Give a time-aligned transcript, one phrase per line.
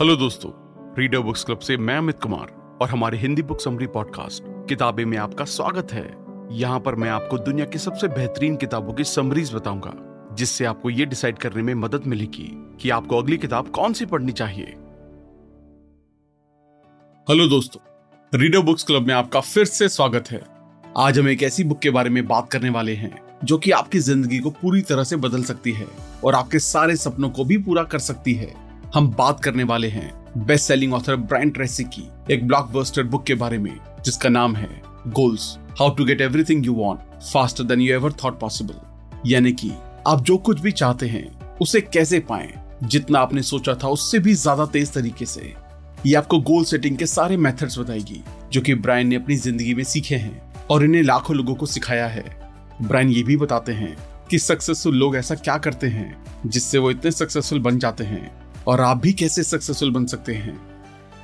[0.00, 0.50] Hello दोस्तों
[0.98, 2.50] reader books club से मैं अमित कुमार
[2.82, 6.04] और हमारे हिंदी बुक समरी पॉडकास्ट किताबें में आपका स्वागत है।
[6.52, 9.92] यहाँ पर मैं आपको दुनिया की सबसे बेहतरीन किताबों की समरीज बताऊँगा,
[10.34, 12.48] जिससे आपको ये डिसाइड करने में मदद मिलेगी
[12.80, 14.76] कि आपको अगली किताब कौन सी पढ़नी चाहिए।
[17.26, 17.80] हेलो दोस्तों
[18.32, 20.40] रीडर बुक्स क्लब में आपका फिर से स्वागत है।
[20.98, 23.12] आज हम एक ऐसी बुक के बारे में बात करने वाले हैं,
[23.44, 25.88] जो कि आपकी ज़िंदगी को पूरी तरह से बदल सकती है
[26.24, 30.10] और आपके सारे सपनों को भी पूरा कर सकती है। हम बात करने वाले हैं
[30.38, 33.74] best selling author Brian Tracy की एक ब्लॉकबस्टर बुक के बारे में,
[34.04, 34.68] जिसका नाम है
[35.08, 39.70] goals how to get everything you want faster than you ever thought possible यानी कि
[40.06, 42.52] आप जो कुछ भी चाहते हैं, उसे कैसे पाएँ,
[42.84, 45.54] जितना आपने सोचा था उससे भी ज़्यादा तेज तरीके से।
[46.06, 49.84] ये आपको गोल सेटिंग के सारे मेथड्स बताएगी, जो कि ब्रायन ने अपनी ज़िंदगी में
[49.84, 52.24] सीखे हैं और इन्हें लाखों लोगों को सिखाया है।
[52.82, 53.96] ब्रायन ये भी बताते हैं
[54.30, 58.37] कि सक्सेसफुल लोग ऐसा क्या करते हैं, जिससे वो इतने सक्सेसफुल बन जाते हैं।
[58.68, 60.58] और आप भी कैसे सक्सेसफुल बन सकते हैं?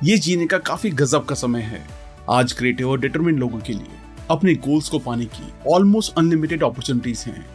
[0.03, 1.81] ये जीने का काफ़ी गजब का समय है।
[2.29, 3.97] आज क्रिएटिव और डिटरमिन लोगों के लिए
[4.29, 7.45] अपने गोल्स को पाने की ऑलमोस्ट अनलिमिटेड अपॉर्चुनिटीज़ हैं।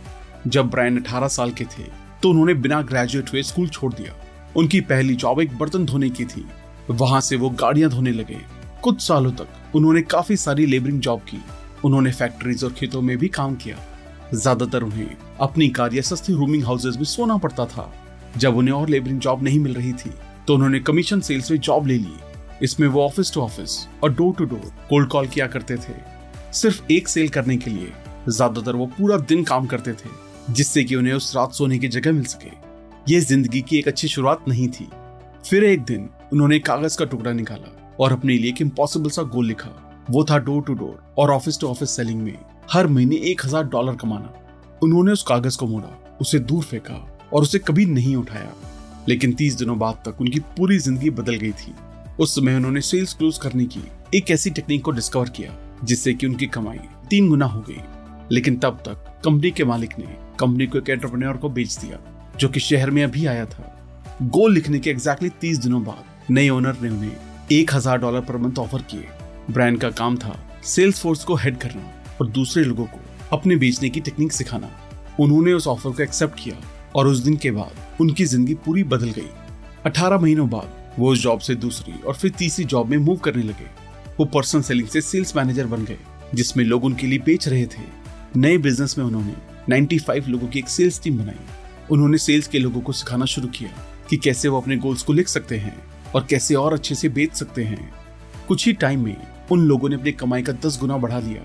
[0.47, 1.85] जब ब्रायन 18 साल के थे
[2.23, 4.15] तो उन्होंने बिना ग्रेजुएट हुए स्कूल छोड़ दिया।
[4.57, 6.47] उनकी पहली जॉब एक बर्तन धोने की थी।
[6.91, 8.39] वहाँ से वो गाड़ियाँ धोने लगे।
[8.83, 11.43] कुछ सालों तक उन्होंने काफ़ी सारी लेबरिंग जॉब की।
[11.85, 13.77] उन्होंने फैक्ट्रीज और खेतों में भी काम किया।
[14.35, 17.93] ज़्यादातर उन्हें अपनी कार या सस्ती रूमिंग हाउसेज में सोना पड़ता था।
[18.37, 20.11] जब उन्हें और लेबरिंग जॉब नहीं मिल रही थी
[20.47, 22.15] तो उन्होंने कमीशन सेल्स में जॉब ले ली।
[22.63, 25.95] इसमें वो ऑफ़िस टू ऑफ़िस और door to door cold call किया करते थे।
[26.53, 27.93] सिर्फ़ एक सेल करने के लिए
[28.29, 30.09] ज़्यादातर वो पूरा दिन काम करते थे,
[30.51, 32.51] जिससे कि उन्हें उस रात सोने की जगह मिल सके।
[33.09, 34.89] ये ज़िंदगी की एक अच्छी शुरुआत नहीं थी।
[35.45, 39.47] फिर एक दिन उन्होंने कागज़ का टुकड़ा निकाला और अपने लिए एक इम्पॉसिबल सा गोल
[39.47, 39.71] लिखा।
[40.11, 42.37] वो था डोर टू डोर और ऑफ़िस टू ऑफ़िस सेलिंग में
[42.73, 44.33] हर महीने एक हज़ार डॉलर कमाना।
[44.83, 46.95] उन्होंने उस कागज़ को मोड़ा, उसे दूर फेंका
[47.33, 48.53] और उसे कभी नहीं उठाया।
[49.09, 51.75] लेकिन तीस दिनों बाद तक उनकी पूरी ज़िंदगी बदल गई थी।
[52.21, 53.81] उस समय उन्होंने सेल्स क्लोज करने की
[54.15, 56.79] एक ऐसी टेक्निक को डिस्कवर किया, जिससे कि उनकी कमाई
[57.11, 57.81] तीन गुना हो गई।
[58.33, 61.99] लेकिन तब तक कंपनी के मालिक ने कंपनी को एक एंटरप्रेन्योर को बेच दिया,
[62.39, 63.77] जो कि शहर में अभी आया था।
[64.23, 67.17] गोल लिखने के एग्जैक्टली तीस दिनों बाद नए ओनर ने उन्हें
[67.53, 69.09] एक हज़ार डॉलर पर मंथ ऑफ़र किए।
[69.51, 71.91] ब्रांड का काम था सेल्स फोर्स को हेड करना
[72.21, 73.01] और दूसरे लोगों को
[73.33, 74.71] अपने बेचने की टेक्निक सिखाना।
[75.21, 76.57] उन्होंने उस ऑफ़र को एक्सेप्ट किया
[76.97, 79.29] और उस दिन के बाद उनकी ज़िंदगी पूरी बदल गई।
[79.87, 83.43] अठारह महीनों बाद वो उस जॉब से दूसरी और फिर तीसरी जॉब में मूव करने
[83.43, 83.69] लगे।
[84.19, 85.99] वो पर्सनल सेलिंग से सेल्स मैनेजर बन गए,
[86.35, 87.83] जिसमें लोग उनके लिए बेच रहे थे।
[88.37, 89.35] नए बिज़नेस में उन्होंने
[89.69, 91.47] 95 लोगों की एक सेल्स टीम बनाई।
[91.91, 93.71] उन्होंने सेल्स के लोगों को सिखाना शुरू किया
[94.11, 95.75] कि कैसे वो अपने गोल्स को लिख सकते हैं
[96.15, 97.93] और कैसे और अच्छे से बेच सकते हैं।
[98.49, 99.17] कुछ ही टाइम में
[99.53, 101.43] उन लोगों ने अपनी कमाई का दस गुना बढ़ा दिया।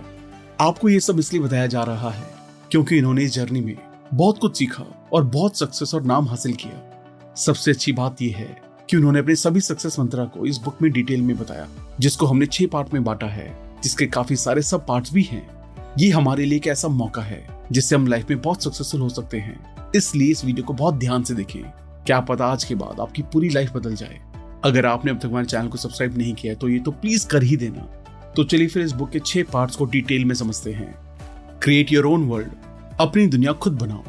[0.59, 2.27] आपको ये सब इसलिए बताया जा रहा है
[2.71, 3.75] क्योंकि इन्होंने इस जर्नी में
[4.13, 8.61] बहुत कुछ सीखा। और बहुत सक्सेस और नाम हासिल किया। सबसे अच्छी बात यह है
[8.89, 11.67] कि उन्होंने अपने सभी सक्सेस मंत्रा को इस बुक में डिटेल में बताया,
[11.99, 15.47] जिसको हमने छह पार्ट में बांटा है, जिसके काफ़ी सारे सब पार्ट्स भी हैं।
[15.99, 19.37] ये हमारे लिए एक ऐसा मौका है, जिससे हम लाइफ में बहुत सक्सेसफुल हो सकते
[19.37, 21.61] हैं। इसलिए इस वीडियो को बहुत ध्यान से देखें।
[22.05, 24.19] क्या पता आज के बाद आपकी पूरी लाइफ बदल जाए।
[24.65, 27.43] अगर आपने अब तक हमारे चैनल को सब्सक्राइब नहीं किया तो ये तो प्लीज़ कर
[27.43, 27.81] ही देना।
[28.35, 30.95] तो चलिए फिर इस बुक के छह पार्ट्स को डिटेल में समझते हैं।
[31.63, 32.51] क्रिएट योर ओन वर्ल्ड
[32.99, 34.03] अपनी दुनिया खुद बनाओ।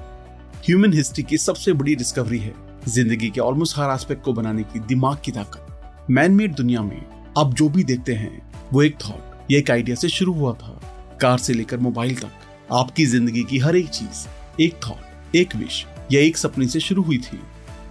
[0.65, 2.55] ह्यूमन हिस्ट्री की सबसे बड़ी डिस्कवरी है
[2.89, 7.00] ज़िंदगी के ऑलमोस्ट हर एस्पेक्ट को बनाने की दिमाग की ताकत। मैन मेड दुनिया में
[7.39, 10.81] आप जो भी देखते हैं, वो एक थॉट या एक आइडिया से शुरू हुआ था।
[11.21, 12.31] कार से लेकर मोबाइल तक,
[12.72, 14.27] आपकी ज़िंदगी की हर एक चीज़,
[14.62, 17.41] एक थॉट एक विश या एक सपने से शुरू हुई थी।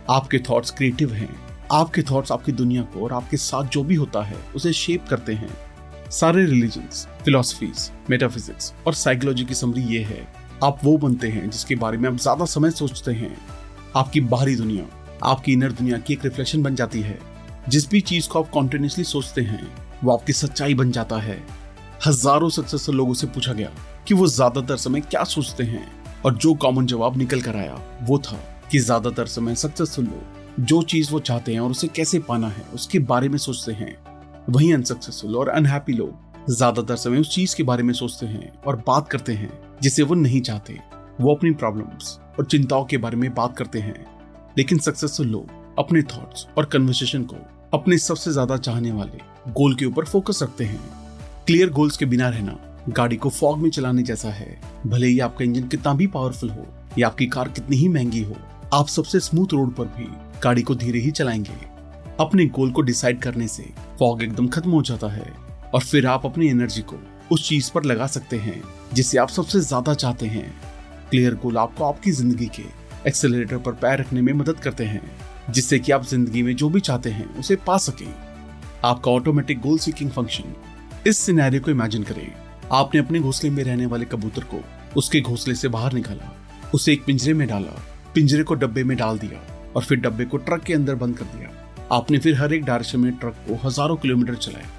[0.10, 1.36] आपके थॉट्स क्रिएटिव हैं।
[1.72, 5.34] आपके थॉट्स आपकी दुनिया को और आपके साथ जो भी होता है, उसे शेप करते
[5.34, 5.50] हैं।
[6.12, 10.28] सारे रिलीजन्स फिलोसफीज मेटाफिजिक्स और साइकोलॉजी की समरी ये है
[10.64, 13.36] आप वो बनते हैं जिसके बारे में आप ज़्यादा समय सोचते हैं।
[13.96, 14.86] आपकी बाहरी दुनिया,
[15.24, 17.18] आपकी इनर दुनिया की एक रिफ्लेक्शन बन जाती है।
[17.70, 19.68] जिस भी चीज़ को आप कॉन्टिन्यूसली सोचते हैं,
[20.04, 21.38] वो आपकी सच्चाई बन जाता है।
[22.08, 23.70] हज़ारों सक्सेसफुल लोगों से पूछा गया
[24.08, 25.88] कि वो ज़्यादातर समय क्या सोचते हैं
[26.26, 28.40] और जो कॉमन जवाब निकल कर आया वो था
[28.72, 32.66] कि ज़्यादातर समय सक्सेसफुल लोग जो चीज़ वो चाहते हैं और उसे कैसे पाना है,
[32.74, 33.96] उसके बारे में सोचते हैं।
[34.50, 38.84] वहीं अनसक्सेसफुल और अनहैप्पी लोग ज़्यादातर समय उस चीज़ के बारे में सोचते हैं और
[38.88, 39.52] बात करते हैं।
[39.84, 40.80] जिसे वो नहीं चाहते।
[41.22, 44.06] वो अपनी प्रॉब्लम्स और चिंताओं के बारे में बात करते हैं।
[44.58, 45.50] लेकिन सक्सेसफुल लोग
[45.80, 47.36] अपने थॉट्स और कन्वर्सेशन को
[47.74, 50.80] अपने सबसे ज़्यादा चाहने वाले गोल के ऊपर फोकस रखते हैं।
[51.48, 52.58] क्लियर गोल्स के बिना रहना
[52.90, 56.66] गाड़ी को फॉग में चलाने जैसा है। भले ही आपका इंजन कितना भी पावरफुल हो
[56.98, 58.36] या आपकी कार कितनी ही महँगी हो,
[58.74, 60.08] आप सबसे स्मूथ रोड पर भी
[60.44, 61.58] गाड़ी को धीरे ही चलाएँगे।
[62.20, 63.64] अपने गोल को डिसाइड करने से
[64.00, 65.34] फॉग एकदम खत्म हो जाता है
[65.74, 66.96] और फिर आप अपनी एनर्जी को
[67.32, 68.62] उस चीज़ पर लगा सकते हैं।
[68.96, 70.50] जिसे आप सबसे ज़्यादा चाहते हैं।
[71.10, 72.64] क्लियर गोल आपको आपकी ज़िंदगी के
[73.08, 75.02] एक्सेलरेटर पर पैर रखने में मदद करते हैं,
[75.50, 78.14] जिससे कि आप ज़िंदगी में जो भी चाहते हैं, उसे पा सकें।
[78.86, 80.56] आपका ऑटोमेटिक गोल सीकिंग फ़ंक्शन
[81.08, 82.32] इस सिनेरियो को इमेजिन करें।
[82.72, 84.62] आपने अपने घोंसले में रहने वाले कबूतर को
[84.98, 86.32] उसके घोंसले से बाहर निकाला,
[86.74, 87.80] उसे एक पिंजरे में डाला,
[88.16, 89.40] पिंजरे को डब्बे में डाल दिया
[89.76, 91.50] और फिर डब्बे को ट्रक के अंदर बंद कर दिया।
[91.92, 94.70] आपने फिर हर एक डायरेक्शन में ट्रक को हज़ारों किलोमीटर चलाया।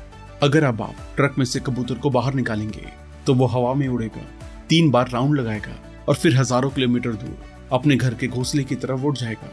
[0.42, 2.86] अगर अब आप ट्रक में से कबूतर को बाहर निकालेंगे
[3.26, 4.22] तो वो हवा में उड़ेगा,
[4.68, 5.74] तीन बार राउंड लगाएगा
[6.08, 7.38] और फिर हज़ारों किलोमीटर दूर
[7.72, 9.50] अपने घर के घोंसले की तरफ़ उड़ जाएगा।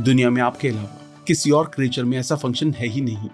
[0.00, 3.28] दुनिया में आपके अलावा किसी और क्रिएचर में ऐसा फ़ंक्शन है ही नहीं।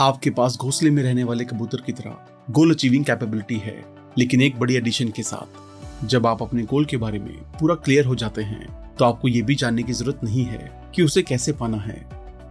[0.00, 2.16] आपके पास घोंसले में रहने वाले कबूतर की तरह
[2.50, 3.82] गोल अचीविंग कैपेबिलिटी है,
[4.18, 8.06] लेकिन एक बड़ी एडिशन के साथ, जब आप अपने गोल के बारे में पूरा क्लियर
[8.06, 11.52] हो जाते हैं तो आपको ये भी जानने की ज़रूरत नहीं है कि उसे कैसे
[11.54, 12.04] पाना है।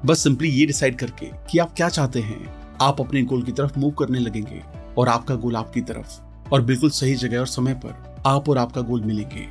[0.06, 3.79] बस सिंपली ये डिसाइड करके कि आप क्या चाहते हैं। आप अपने गोल की तरफ़
[3.79, 4.62] मूव करने लगेंगे
[4.97, 6.19] और आपका गोल आपकी तरफ़
[6.51, 9.48] और बिल्कुल सही जगह और समय पर आप और आपका गोल मिलेंगे।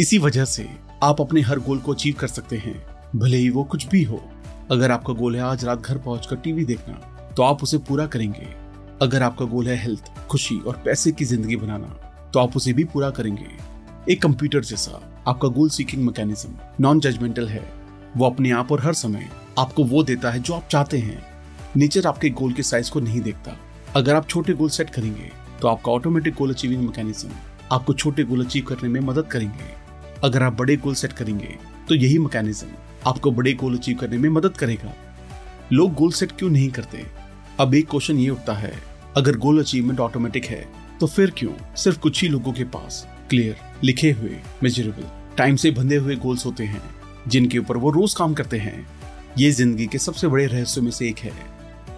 [0.00, 0.68] इसी वजह से
[1.02, 2.74] आप अपने हर गोल को अचीव कर सकते हैं,
[3.16, 4.22] भले ही वो कुछ भी हो।
[4.70, 8.48] अगर आपका गोल है आज रात घर पहुंचकर टीवी देखना तो आप उसे पूरा करेंगे।
[9.02, 11.96] अगर आपका गोल है हेल्थ खुशी और पैसे की ज़िंदगी बनाना
[12.32, 13.46] तो आप उसे भी पूरा करेंगे।
[14.08, 17.62] एक कंप्यूटर जैसा आपका goal seeking mechanism non judgmental है।
[18.16, 21.22] वो अपने आप और हर समय आपको वो देता है जो आप चाहते हैं।
[21.76, 23.56] नेचर आपके गोल के साइज़ को नहीं देखता।
[23.96, 25.30] अगर आप छोटे गोल सेट करेंगे
[25.62, 27.30] तो आपका ऑटोमेटिक गोल अचीविंग मैकेनिज्म
[27.72, 29.64] आपको छोटे गोल अचीव करने में मदद करेंगे।
[30.24, 31.56] अगर आप बड़े गोल सेट करेंगे
[31.88, 32.68] तो यही मैकेनिज्म
[33.06, 34.92] आपको बड़े गोल अचीव करने में मदद करेगा।
[35.72, 37.04] लोग गोल सेट क्यों नहीं करते?
[37.60, 38.72] अब एक क्वेश्चन ये उठता है,
[39.16, 40.64] अगर गोल अचीवमेंट ऑटोमेटिक है
[41.00, 41.52] तो फिर क्यों?
[41.76, 46.46] सिर्फ़ कुछ ही लोगों के पास क्लियर लिखे हुए मेजरेबल टाइम से बंधे हुए गोल्स
[46.46, 46.82] होते हैं,
[47.28, 48.86] जिनके ऊपर वो रोज काम करते हैं।
[49.38, 51.32] ये ज़िंदगी के सबसे बड़े रहस्यों में से एक है।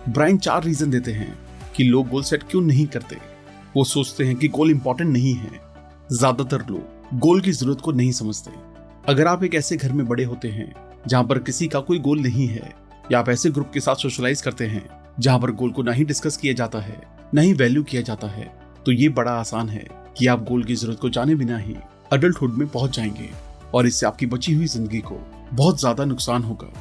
[0.08, 1.36] ब्राइन चार रीजन देते हैं
[1.76, 3.16] कि लोग गोल सेट क्यों नहीं करते।
[3.76, 5.60] वो सोचते हैं कि गोल इंपॉर्टेंट नहीं है।
[6.12, 8.50] ज़्यादातर लोग गोल की ज़रूरत को नहीं समझते।
[9.08, 10.72] अगर आप एक ऐसे घर में बड़े होते हैं,
[11.08, 12.72] जहाँ पर किसी का कोई गोल नहीं है,
[13.12, 14.84] या आप ऐसे ग्रुप के साथ सोशलाइज करते हैं,
[15.20, 17.00] जहाँ पर गोल को ना ही डिस्कस किया जाता है,
[17.34, 18.44] न ही वैल्यू किया जाता है
[18.86, 19.86] तो ये बड़ा आसान है
[20.18, 21.76] कि आप गोल की ज़रूरत को जाने बिना ही
[22.12, 23.30] अडल्टहुड में पहुँच जाएँगे
[23.74, 25.18] और इससे आपकी बची हुई ज़िंदगी को
[25.52, 26.72] बहुत ज़्यादा नुकसान होगा।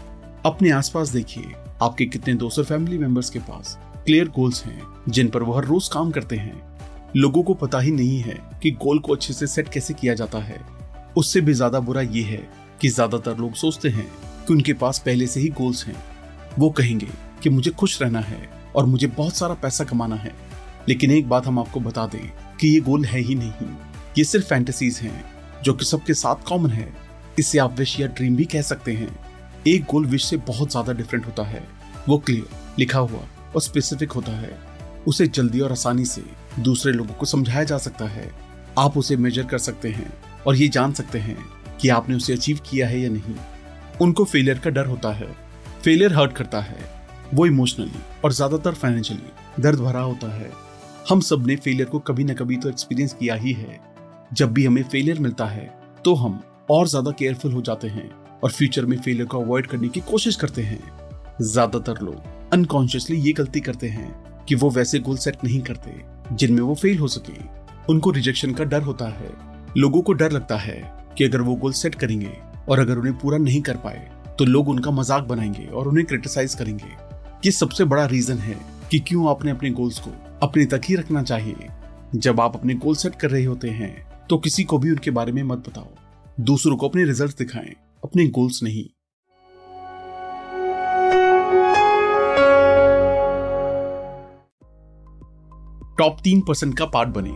[0.46, 5.44] अपने आसपास देखिए, आपके कितने दोस्त फैमिली मेंबर्स के पास क्लियर गोल्स हैं, जिन पर
[5.44, 6.71] वो हर रोज काम करते हैं।
[7.16, 10.40] लोगों को पता ही नहीं है कि गोल को अच्छे से सेट कैसे किया जाता
[10.40, 10.60] है।
[11.18, 12.38] उससे भी ज़्यादा बुरा ये है
[12.81, 14.06] कि ज़्यादातर लोग सोचते हैं
[14.48, 15.96] कि उनके पास पहले से ही गोल्स हैं।
[16.60, 17.08] वो कहेंगे
[17.44, 20.34] कि मुझे खुश रहना है और मुझे बहुत सारा पैसा कमाना है।
[20.90, 22.22] लेकिन एक बात हम आपको बता दें
[22.60, 23.68] कि ये गोल है ही नहीं।
[24.18, 25.24] ये सिर्फ़ फैंटेसीज हैं,
[25.63, 26.92] जो कि सबके साथ कॉमन है।
[27.40, 29.16] इसे आप विश या ड्रीम भी कह सकते हैं।
[29.68, 31.63] एक गोल विश से बहुत ज़्यादा डिफरेंट होता है।
[32.10, 34.58] वो क्लियर लिखा हुआ और स्पेसिफिक होता है।
[35.08, 36.24] उसे जल्दी और आसानी से
[36.59, 38.30] दूसरे लोगों को समझाया जा सकता है।
[38.80, 40.12] आप उसे मेजर कर सकते हैं
[40.48, 41.38] और ये जान सकते हैं
[41.81, 43.36] कि आपने उसे अचीव किया है या नहीं।
[44.01, 45.27] उनको फेलियर का डर होता है।
[45.83, 46.80] फेलियर हर्ट करता है।
[47.33, 50.51] वो इमोशनली और ज़्यादातर फाइनेंशियली दर्द भरा होता है।
[51.09, 53.80] हम सबने फेलियर को कभी ना कभी तो एक्सपीरियंस किया ही है।
[54.33, 55.65] जब भी हमें फेलियर मिलता है
[56.06, 58.09] तो हम और ज़्यादा केयरफुल हो जाते हैं
[58.44, 60.81] और फ्यूचर में फेलियर को अवॉइड करने की कोशिश करते हैं।
[61.44, 65.92] ज़्यादातर लोग अनकॉन्शियसली ये गलती करते हैं कि वो वैसे गोल सेट नहीं करते।
[66.31, 67.33] जिनमें वो फेल हो सके।
[67.89, 69.31] उनको रिजेक्शन का डर होता है।
[69.78, 70.81] लोगों को डर लगता है
[71.18, 72.31] कि अगर वो गोल सेट करेंगे
[72.69, 76.54] और अगर उन्हें पूरा नहीं कर पाए तो लोग उनका मज़ाक बनाएँगे और उन्हें क्रिटिसाइज
[76.56, 76.92] करेंगे।
[77.45, 78.58] ये सबसे बड़ा रीजन है
[78.91, 80.12] कि क्यों आपने अपने गोल्स को
[80.44, 81.67] अपने तक ही रखना चाहिए।
[82.15, 83.94] जब आप अपने गोल सेट कर रहे होते हैं
[84.29, 85.88] तो किसी को भी उनके बारे में मत बताओ।
[86.39, 88.84] दूसरों को अपने रिज़ल्ट दिखाएँ, अपने गोल्स नहीं।
[96.01, 97.31] टॉप तीन परसेंट का पार्ट बने।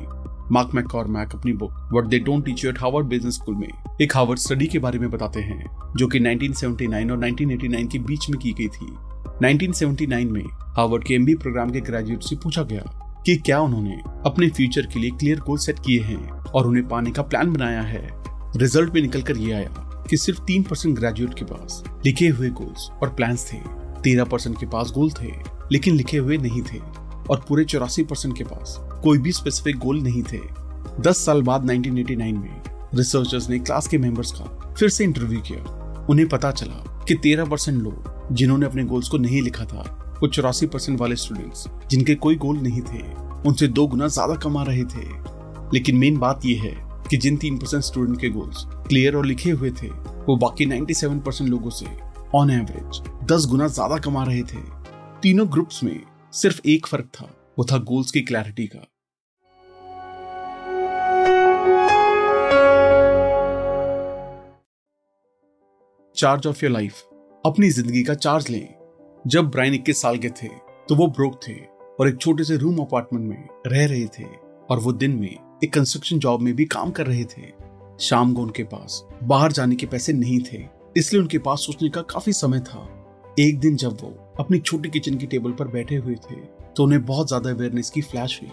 [0.51, 3.67] मार्क मैक अपनी book what they don't teach you at Harvard business school में
[4.01, 5.65] एक हार्वर्ड स्टडी के बारे में बताते हैं,
[5.97, 8.87] जो कि 1979 और 1989 के बीच में की गई थी।
[9.43, 10.43] 1979 में
[10.77, 12.83] हार्वर्ड के एमबी प्रोग्राम के ग्रेजुएट से पूछा गया
[13.25, 17.11] कि क्या उन्होंने अपने फ्यूचर के लिए क्लियर गोल सेट किए हैं और उन्हें पाने
[17.11, 18.07] का प्लान बनाया है।
[18.57, 22.49] रिज़ल्ट में निकल कर ये आया कि सिर्फ़ तीन परसेंट ग्रेजुएट के पास लिखे हुए
[22.49, 23.57] गोल्स और प्लान्स थे।
[24.03, 25.33] तेरह परसेंट के पास गोल थे,
[25.71, 30.01] लेकिन लिखे हुए नहीं थे। और पूरे चौरासी परसेंट के पास। कोई भी स्पेसिफिक गोल
[30.01, 30.39] नहीं थे।
[31.01, 32.61] दस साल बाद 1989 में
[32.95, 37.45] रिसर्चर्स ने क्लास के मेंबर्स का फिर से इंटरव्यू किया। उन्हें पता चला कि तेरह
[37.45, 39.81] परसेंट लोग जिन्होंने अपने गोल्स को नहीं लिखा था,
[40.21, 43.03] वो चौरासी परसेंट वाले स्टूडेंट्स जिनके कोई गोल नहीं थे,
[43.47, 45.07] उनसे दो गुना ज़्यादा कमा रहे थे।
[45.73, 46.75] लेकिन मेन बात यह है
[47.09, 51.19] कि जिन तीन परसेंट स्टूडेंट के गोल्स क्लियर और लिखे हुए थे, वो बाकी 97
[51.19, 51.85] परसेंट लोगों से
[52.35, 53.01] ऑन एवरेज
[53.31, 54.61] 10 गुना ज़्यादा कमा रहे थे।
[55.21, 55.99] तीनों ग्रुप्स में
[56.35, 57.25] सिर्फ़ एक फ़र्क था,
[57.59, 58.79] वो था गोल्स की क्लैरिटी का।
[66.15, 67.01] चार्ज ऑफ़ योर लाइफ
[67.43, 68.67] अपनी ज़िंदगी का चार्ज लें।
[69.25, 70.47] जब ब्राइन इक्कीस साल के थे
[70.89, 71.55] तो वो ब्रोक थे
[71.99, 74.25] और एक छोटे से रूम अपार्टमेंट में रह रहे थे
[74.69, 77.51] और वो दिन में एक कंस्ट्रक्शन जॉब में भी काम कर रहे थे।
[77.99, 80.63] शाम को उनके पास बाहर जाने के पैसे नहीं थे,
[80.97, 82.87] इसलिए उनके पास सोचने का काफ़ी समय था।
[83.37, 86.35] एक दिन जब वो अपनी छोटी किचन की टेबल पर बैठे हुए थे
[86.75, 88.51] तो उन्हें बहुत ज़्यादा अवेयरनेस की फ्लैश हुई।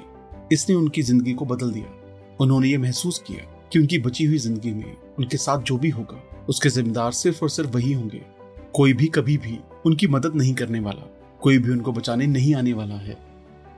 [0.52, 1.92] इसने उनकी ज़िंदगी को बदल दिया।
[2.40, 6.22] उन्होंने ये महसूस किया कि उनकी बची हुई ज़िंदगी में उनके साथ जो भी होगा,
[6.48, 8.22] उसके जिम्मेदार सिर्फ़ और सिर्फ़ वही होंगे।
[8.74, 11.08] कोई भी कभी भी उनकी मदद नहीं करने वाला,
[11.40, 13.16] कोई भी उनको बचाने नहीं आने वाला है।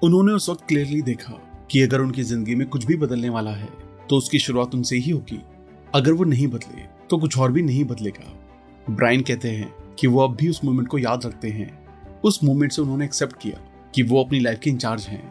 [0.02, 1.38] उन्होंने उस वक्त क्लियरली देखा
[1.70, 3.68] कि अगर उनकी ज़िंदगी में कुछ भी बदलने वाला है
[4.08, 5.40] तो उसकी शुरुआत उनसे ही होगी।
[5.94, 8.32] अगर वो नहीं बदले तो कुछ और भी नहीं बदलेगा।
[8.90, 11.70] ब्रायन कहते हैं कि वो अब भी उस मोमेंट को याद रखते हैं।
[12.24, 13.60] उस मोमेंट से उन्होंने एक्सेप्ट किया
[13.94, 15.22] कि वो अपनी लाइफ के इंचार्ज हैं।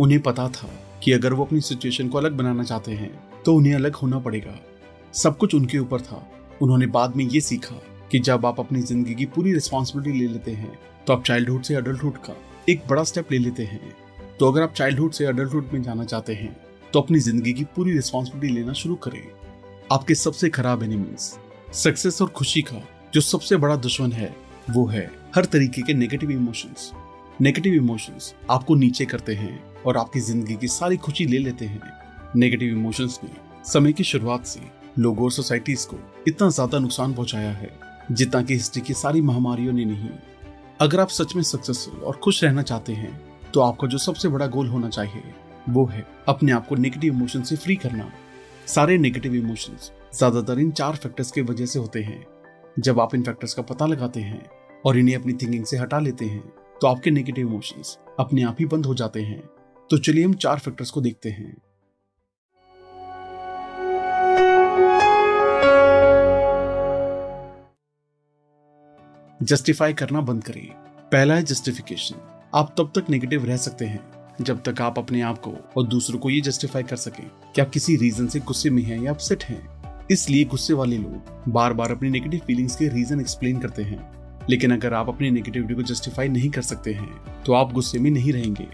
[0.00, 0.68] उन्हें पता था
[1.04, 3.10] कि अगर वो अपनी सिचुएशन को अलग बनाना चाहते हैं
[3.44, 4.58] तो उन्हें अलग होना पड़ेगा।
[5.14, 6.26] सब कुछ उनके ऊपर था।
[6.62, 7.76] उन्होंने बाद में ये सीखा
[8.10, 11.74] कि जब आप अपनी ज़िंदगी की पूरी रिस्पॉन्सिबिलिटी ले लेते हैं तो आप चाइल्डहुड से
[11.74, 12.36] अडल्टहुड का
[12.68, 13.92] एक बड़ा स्टेप ले लेते हैं।
[14.40, 16.56] तो अगर आप चाइल्डहुड से अडल्टहुड में जाना चाहते हैं
[16.92, 19.22] तो अपनी ज़िंदगी की पूरी रिस्पॉन्सिबिलिटी लेना शुरू करें।
[19.92, 21.32] आपके सबसे खराब एनिमीज
[21.74, 22.82] सक्सेस और खुशी का
[23.14, 24.34] जो सबसे बड़ा दुश्मन है,
[24.68, 26.90] वो है हर तरीके के नेगेटिव इमोशंस
[27.40, 31.80] नेगेटिव इमोशंस आपको नीचे करते हैं और आपकी ज़िंदगी की सारी खुशी ले लेते हैं।
[32.36, 33.30] नेगेटिव इमोशंस ने
[33.66, 34.60] समय की शुरुआत से
[34.98, 35.96] लोगों और सोसाइटीज को
[36.28, 37.70] इतना ज़्यादा नुकसान पहुँचाया है,
[38.12, 40.10] जितना कि हिस्ट्री की सारी महामारियों ने नहीं।
[40.80, 43.18] अगर आप सच में सक्सेसफुल और खुश रहना चाहते हैं
[43.54, 45.22] तो आपका जो सबसे बड़ा गोल होना चाहिए,
[45.68, 48.10] वो है अपने आप को नेगेटिव इमोशन से फ्री करना।
[48.66, 52.24] सारे नेगेटिव इमोशंस ज़्यादातर इन चार फैक्टर्स की वजह से होते हैं।
[52.78, 54.50] जब आप इन फैक्टर्स का पता लगाते हैं
[54.86, 56.48] और इन्हें अपनी थिंकिंग से हटा लेते हैं
[56.80, 59.40] तो आपके नेगेटिव इमोशंस अपने आप ही बंद हो जाते हैं।
[59.90, 61.56] तो चलिए हम चार फैक्टर्स को देखते हैं।
[69.42, 70.66] जस्टिफाई करना बंद करें।
[71.12, 74.00] पहला है जस्टिफिकेशन आप तब तक नेगेटिव रह सकते हैं,
[74.40, 77.70] जब तक आप अपने आप को और दूसरों को ये जस्टिफाई कर सके। कि आप
[77.70, 79.77] किसी रीजन से गुस्से में हैं या अपसेट हैं?
[80.10, 83.98] इसलिए गुस्से वाले लोग बार बार अपनी नेगेटिव फीलिंग्स के रीजन एक्सप्लेन करते हैं।
[84.50, 88.10] लेकिन अगर आप अपनी नेगेटिविटी को जस्टिफाई नहीं कर सकते हैं तो आप गुस्से में
[88.10, 88.66] नहीं रहेंगे।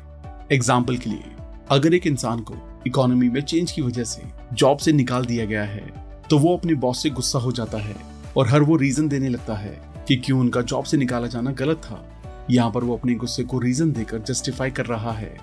[0.52, 1.24] एग्ज़ाम्पल के लिए,
[1.70, 2.54] अगर एक इंसान को
[2.86, 4.22] इकोनॉमी में चेंज की वजह से
[4.52, 5.86] जॉब से निकाल दिया गया है
[6.30, 7.96] तो वो अपने बॉस से गुस्सा हो जाता है
[8.36, 11.76] और हर वो रीजन देने लगता है कि क्यों उनका जॉब से निकाला जाना गलत
[11.76, 12.04] था।
[12.50, 15.36] यहाँ पर वो अपने गुस्से को रीजन देकर जस्टिफाई कर रहा है।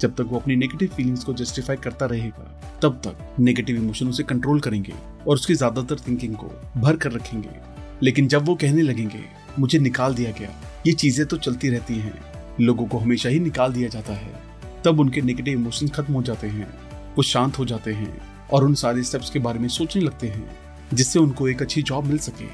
[0.00, 2.44] जब तक वो अपनी नेगेटिव फीलिंग्स को जस्टिफाई करता रहेगा,
[2.82, 4.92] तब तक नेगेटिव इमोशन उसे कंट्रोल करेंगे
[5.28, 7.60] और उसकी ज़्यादातर थिंकिंग को भर कर रखेंगे।
[8.02, 9.24] लेकिन जब वो कहने लगेंगे,
[9.58, 10.50] मुझे निकाल दिया गया,
[10.86, 12.14] ये चीज़ें तो चलती रहती हैं,
[12.60, 14.32] लोगों को हमेशा ही निकाल दिया जाता है,
[14.84, 16.68] तब उनके नेगेटिव इमोशंस खत्म हो जाते हैं,
[17.16, 18.20] वो शांत हो जाते हैं
[18.52, 20.48] और उन सारे स्टेप्स के बारे में सोचने लगते हैं,
[20.94, 22.48] जिससे उनको एक अच्छी जॉब मिल सके।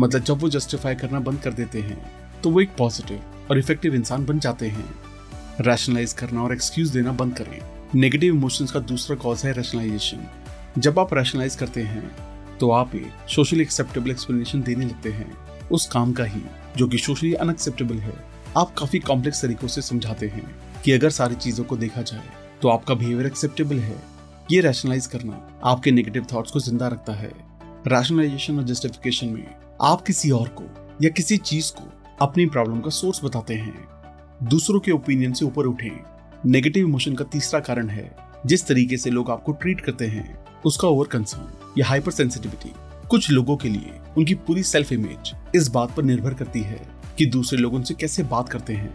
[0.00, 2.00] मतलब जब वो जस्टिफाई करना बंद कर देते हैं
[2.42, 4.84] तो वो एक पॉजिटिव और इफ़ेक्टिव इंसान बन जाते हैं।
[5.60, 7.60] रैशनलाइज करना और एक्सक्यूज देना बंद करें
[7.94, 10.26] नेगेटिव इमोशंस का दूसरा कॉज है रैशनलाइजेशन
[10.78, 12.10] जब आप रैशनलाइज करते हैं
[12.60, 15.30] तो आप एक सोशली एक्सेप्टेबल एक्सप्लेनेशन देने लगते हैं
[15.68, 16.40] उस काम का ही,
[16.76, 18.14] जो कि सोशली अनएक्सेप्टेबल है।
[18.56, 20.44] आप काफ़ी कॉम्प्लेक्स तरीकों से समझाते हैं
[20.84, 22.28] कि अगर सारी चीज़ों को देखा जाए
[22.62, 23.96] तो आपका बिहेवियर एक्सेप्टेबल है।
[24.52, 27.32] ये रैशनलाइज करना आपके नेगेटिव थॉट्स को ज़िंदा रखता है।
[27.88, 29.46] रैशनलाइजेशन और जस्टिफिकेशन में
[29.82, 30.64] आप किसी और को
[31.02, 31.90] या किसी चीज़ को
[32.22, 33.91] अपनी प्रॉब्लम का सोर्स बताते हैं।
[34.42, 35.90] दूसरों के ओपिनियन से ऊपर उठे।
[36.46, 38.10] नेगेटिव इमोशन का तीसरा कारण है,
[38.46, 42.72] जिस तरीके से लोग आपको ट्रीट करते हैं, उसका ओवर कंसर्न या हाइपर सेंसिटिविटी
[43.10, 46.80] कुछ लोगों के लिए उनकी पूरी सेल्फ इमेज इस बात पर निर्भर करती है
[47.18, 48.92] कि दूसरे लोग उनसे कैसे बात करते हैं।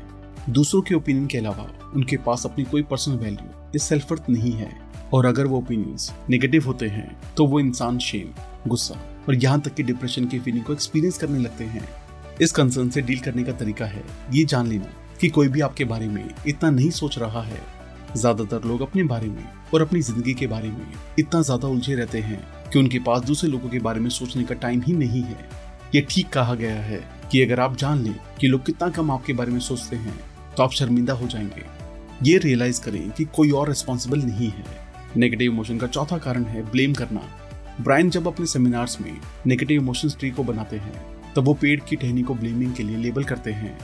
[0.50, 4.54] दूसरों के ओपिनियन के अलावा उनके पास अपनी कोई पर्सनल वैल्यू या सेल्फ वर्थ नहीं
[4.54, 4.72] है।
[5.13, 8.34] और अगर वो ओपिनियंस नेगेटिव होते हैं तो वो इंसान शेम
[8.68, 11.88] गुस्सा और यहाँ तक कि डिप्रेशन की फीलिंग को एक्सपीरियंस करने लगते हैं।
[12.42, 15.86] इस कंसर्न से डील करने का तरीका है, ये जान लेना। कि कोई भी आपके
[15.86, 17.62] बारे में इतना नहीं सोच रहा है।
[18.18, 19.44] ज़्यादातर लोग अपने बारे में
[19.74, 22.40] और अपनी ज़िंदगी के बारे में इतना ज़्यादा उलझे रहते हैं
[22.72, 25.50] कि उनके पास दूसरे लोगों के बारे में सोचने का टाइम ही नहीं है।
[25.96, 29.34] ये ठीक कहा गया है कि अगर आप जान लें कि लोग कितना कम आपके
[29.34, 30.20] बारे में सोचते हैं
[30.58, 31.66] तो आप शर्मिंदा हो जाएँगे।
[32.24, 34.66] ये रियलाइज़ करें कि कोई और रिस्पॉन्सिबल नहीं है।
[35.18, 37.22] नेगेटिव इमोशन का चौथा कारण है ब्लेम करना।
[37.82, 41.06] ब्रायन जब अपने सेमिनार्स में नेगेटिव इमोशंस ट्री को बनाते हैं,
[41.36, 43.78] तब वो पेड़ की टहनी को ब्लेमिंग के लिए लेबल करते हैं।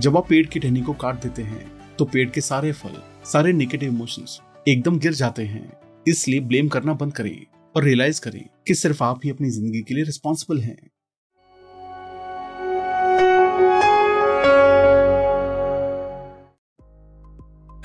[0.00, 3.52] जब आप पेड़ की टहनी को काट देते हैं तो पेड़ के सारे फल, सारे
[3.52, 4.38] नेगेटिव इमोशंस
[4.68, 5.72] एकदम गिर जाते हैं।
[6.06, 9.94] इसलिए ब्लेम करना बंद करें और रियलाइज़ करें कि सिर्फ़ आप ही अपनी ज़िंदगी के
[9.94, 10.76] लिए रिस्पॉन्सिबल हैं।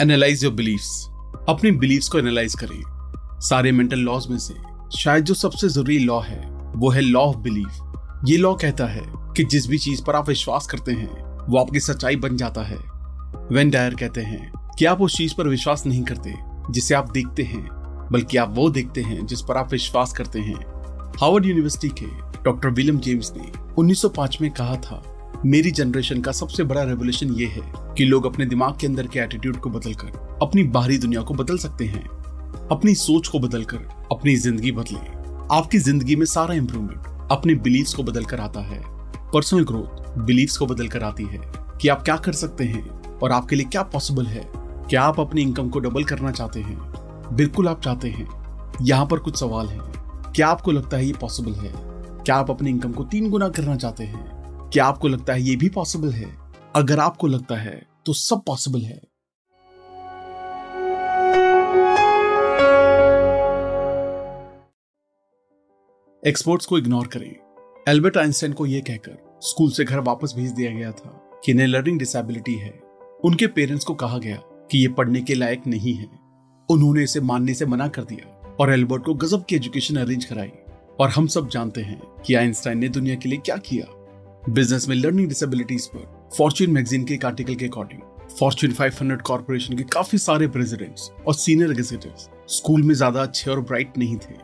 [0.01, 0.93] एनालाइज योर बिलीफ्स
[1.49, 2.81] अपने बिलीफ्स को एनालाइज करें।
[3.41, 4.53] सारे मेंटल लॉज में से
[4.97, 6.41] शायद जो सबसे ज़रूरी लॉ है,
[6.75, 9.03] वो है लॉ ऑफ़ बिलीफ ये लॉ कहता है
[9.35, 12.77] कि जिस भी चीज़ पर आप विश्वास करते हैं वो आपकी सच्चाई बन जाता है।
[13.51, 16.33] वेन डायर कहते हैं कि आप उस चीज़ पर विश्वास नहीं करते,
[16.71, 17.67] जिसे आप देखते हैं,
[18.11, 20.55] बल्कि आप वो देखते हैं, जिस पर आप विश्वास करते हैं?
[21.21, 22.05] हार्वर्ड यूनिवर्सिटी के
[22.43, 25.01] डॉक्टर विलियम जेम्स ने 1905 में कहा था,
[25.45, 27.61] मेरी जनरेशन का सबसे बड़ा रेवोल्यूशन ये है
[27.97, 31.57] कि लोग अपने दिमाग के अंदर के एटीट्यूड को बदलकर, अपनी बाहरी दुनिया को बदल
[31.57, 32.03] सकते हैं।
[32.71, 33.77] अपनी सोच को बदलकर,
[34.11, 34.99] अपनी ज़िंदगी बदले।
[35.55, 38.92] आपकी ज़िंदगी में सारा इम्प्रूवमेंट अपने बिलीव्स को बदलकर आता है।
[39.33, 41.41] पर्सनल ग्रोथ बिलीव्स को बदलकर आती है
[41.81, 44.51] कि आप क्या कर सकते हैं और आपके लिए क्या पॉसिबल है।
[44.89, 46.77] क्या आप अपनी इनकम को डबल करना चाहते हैं?
[47.33, 48.27] बिल्कुल आप चाहते हैं।
[48.81, 49.81] यहाँ पर कुछ सवाल हैं।
[50.31, 51.73] क्या आपको लगता है ये पॉसिबल है?
[52.23, 54.25] क्या आप अपनी इनकम को तीन गुना करना चाहते हैं?
[54.73, 56.37] क्या आपको लगता है ये भी पॉसिबल है?
[56.75, 59.01] अगर आपको लगता है तो सब पॉसिबल है।
[66.27, 67.52] एक्सपर्ट्स को इग्नोर करें।
[67.87, 71.09] एल्बर्ट आइंस्टाइन को यह कहकर स्कूल से घर वापस भेज दिया गया था
[71.45, 72.69] कि इन्हें लर्निंग डिसेबिलिटी है।
[73.25, 74.35] उनके पेरेंट्स को कहा गया
[74.71, 76.07] कि ये पढ़ने के लायक नहीं है।
[76.69, 80.51] उन्होंने इसे मानने से मना कर दिया और एल्बर्ट को गजब की एजुकेशन अरेंज कराई।
[80.99, 83.85] और हम सब जानते हैं कि आइंस्टाइन ने दुनिया के लिए क्या किया।
[84.49, 88.01] बिज़नेस में लर्निंग डिसेबिलिटीज पर फॉर्च्यून मैगजीन के एक आर्टिकल के अकॉर्डिंग
[88.39, 93.61] फॉर्च्यून 500 कॉर्पोरेशन के काफ़ी सारे प्रेसिडेंट्स और सीनियर एग्जीक्यूटिव्स स्कूल में ज़्यादा अच्छे और
[93.61, 94.35] ब्राइट नहीं थे।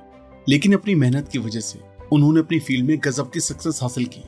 [0.48, 1.80] लेकिन अपनी मेहनत की वजह से
[2.12, 4.24] उन्होंने अपनी फ़ील्ड में गजब की सक्सेस हासिल की।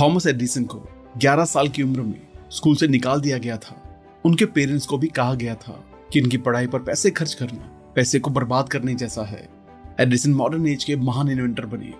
[0.00, 4.44] थॉमस एडिसन को 11 साल की उम्र में स्कूल से निकाल दिया गया था। उनके
[4.44, 8.30] पेरेंट्स को भी कहा गया था कि इनकी पढ़ाई पर पैसे खर्च करना, पैसे को
[8.30, 9.48] बर्बाद करने जैसा है।
[10.00, 11.94] एडिसन मॉडर्न एज के महान इन्वेंटर बने।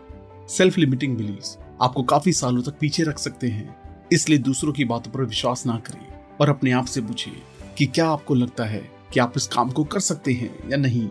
[0.48, 1.38] सेल्फ लिमिटिंग बिलीव
[1.82, 3.76] आपको काफ़ी सालों तक पीछे रख सकते हैं।
[4.12, 6.06] इसलिए दूसरों की बातों पर विश्वास ना करें
[6.40, 7.42] और अपने आप से पूछिए
[7.78, 11.08] कि क्या आपको लगता है कि आप इस काम को कर सकते हैं या नहीं।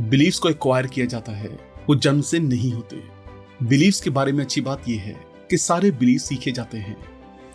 [0.00, 1.48] बिलीव्स को एक्वायर किया जाता है,
[1.88, 3.15] वो जन्म से नहीं होते।
[3.62, 5.14] बिलीव्स के बारे में अच्छी बात यह है
[5.50, 6.96] कि सारे बिलीव सीखे जाते हैं।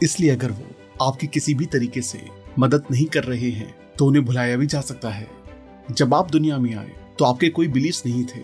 [0.03, 0.65] इसलिए अगर वो
[1.01, 2.21] आपकी किसी भी तरीके से
[2.59, 5.27] मदद नहीं कर रहे हैं तो उन्हें भुलाया भी जा सकता है।
[5.91, 8.41] जब आप दुनिया में आए तो आपके कोई बिलीफ नहीं थे।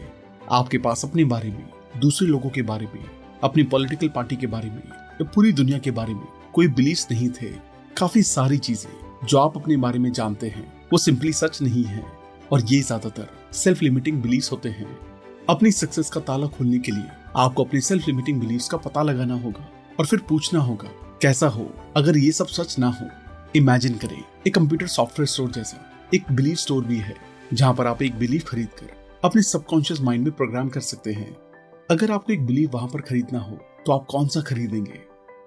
[0.52, 1.66] आपके पास अपने बारे में,
[1.98, 3.04] दूसरे लोगों के बारे में,
[3.44, 7.30] अपनी पॉलिटिकल पार्टी के बारे में या पूरी दुनिया के बारे में कोई बिलीफ नहीं
[7.32, 7.52] थे।
[7.98, 8.92] काफ़ी सारी चीज़ें
[9.24, 12.06] जो आप अपने बारे में जानते हैं, वो सिंपली सच नहीं है
[12.52, 14.98] और ये ज़्यादातर सेल्फ लिमिटिंग बिलीफ होते हैं।
[15.50, 19.34] अपनी सक्सेस का ताला खोलने के लिए आपको अपनी सेल्फ लिमिटिंग बिलीफ का पता लगाना
[19.36, 19.70] होगा
[20.00, 20.90] और फिर पूछना होगा,
[21.22, 21.70] कैसा हो?
[21.98, 23.08] अगर ये सब सच ना हो
[23.56, 25.78] इमेजिन करें, एक कंप्यूटर सॉफ्टवेयर स्टोर जैसा,
[26.14, 27.16] एक बिलीफ स्टोर भी है,
[27.54, 31.36] जहाँ पर आप एक बिलीफ खरीद कर अपने सबकॉन्शियस माइंड में प्रोग्राम कर सकते हैं।
[31.90, 35.00] अगर आपको एक बिलीफ वहाँ पर खरीदना हो तो आप कौन सा खरीदेंगे?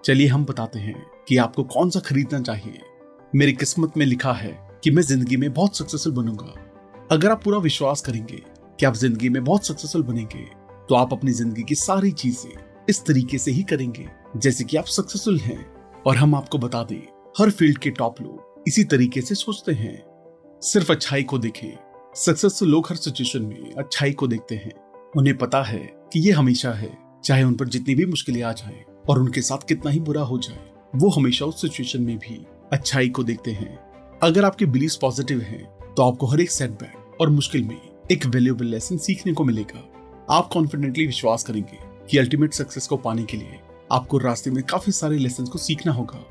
[0.04, 0.94] चलिए हम बताते हैं
[1.28, 2.80] कि आपको कौन सा खरीदना चाहिए।
[3.32, 6.54] मेरी किस्मत में लिखा है कि मैं ज़िंदगी में बहुत सक्सेसफुल बनूँगा।
[7.10, 8.42] अगर आप पूरा विश्वास करेंगे
[8.80, 10.48] कि आप ज़िंदगी में बहुत सक्सेसफुल बनेंगे
[10.90, 14.84] तो आप अपनी ज़िंदगी की सारी चीज़ें इस तरीके से ही करेंगे, जैसे कि आप
[14.86, 15.64] सक्सेसफुल हैं।
[16.06, 17.02] और हम आपको बता दें,
[17.34, 20.02] हर फ़ील्ड के टॉप लोग इसी तरीके से सोचते हैं।
[20.62, 21.70] सिर्फ़ अच्छाई को देखें।
[22.16, 24.72] सक्सेसफुल लोग हर सिचुएशन में अच्छाई को देखते हैं।
[25.16, 25.78] उन्हें पता है
[26.12, 26.90] कि ये हमेशा है,
[27.24, 30.38] चाहे उन पर जितनी भी मुश्किलें आ जाए और उनके साथ कितना ही बुरा हो
[30.38, 30.58] जाए,
[30.94, 33.78] वो हमेशा उस सिचुएशन में भी अच्छाई को देखते हैं।
[34.22, 35.62] अगर आपके बिलीफ पॉजिटिव हैं
[35.94, 39.86] तो आपको हर एक सेटबैक और मुश्किल में एक वैल्यूएबल लेसन सीखने को मिलेगा।
[40.30, 41.78] आप कॉन्फिडेंटली विश्वास करेंगे
[42.10, 43.58] कि अल्टीमेट सक्सेस को पाने के लिए
[43.92, 46.22] आपको रास्ते में काफ़ी सारे लेसन को सीखना होगा।